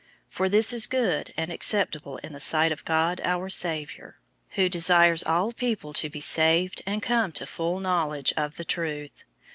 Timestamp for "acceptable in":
1.51-2.33